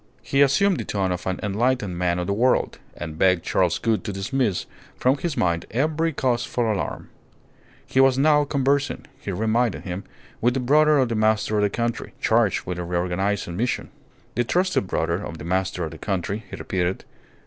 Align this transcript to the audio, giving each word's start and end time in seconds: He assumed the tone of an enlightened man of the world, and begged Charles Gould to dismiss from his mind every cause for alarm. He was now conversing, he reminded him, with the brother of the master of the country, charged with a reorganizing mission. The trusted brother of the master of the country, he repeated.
He 0.23 0.41
assumed 0.41 0.77
the 0.79 0.83
tone 0.83 1.11
of 1.11 1.27
an 1.27 1.39
enlightened 1.43 1.95
man 1.95 2.17
of 2.17 2.25
the 2.25 2.33
world, 2.33 2.79
and 2.97 3.19
begged 3.19 3.43
Charles 3.43 3.77
Gould 3.77 4.03
to 4.05 4.11
dismiss 4.11 4.65
from 4.97 5.15
his 5.19 5.37
mind 5.37 5.67
every 5.69 6.11
cause 6.11 6.43
for 6.43 6.71
alarm. 6.71 7.09
He 7.85 7.99
was 7.99 8.17
now 8.17 8.43
conversing, 8.43 9.05
he 9.19 9.31
reminded 9.31 9.83
him, 9.83 10.03
with 10.41 10.55
the 10.55 10.59
brother 10.59 10.97
of 10.97 11.09
the 11.09 11.13
master 11.15 11.57
of 11.57 11.61
the 11.61 11.69
country, 11.69 12.15
charged 12.19 12.65
with 12.65 12.79
a 12.79 12.83
reorganizing 12.83 13.55
mission. 13.55 13.91
The 14.33 14.43
trusted 14.43 14.87
brother 14.87 15.23
of 15.23 15.37
the 15.37 15.45
master 15.45 15.83
of 15.85 15.91
the 15.91 15.99
country, 15.99 16.45
he 16.49 16.55
repeated. 16.55 17.05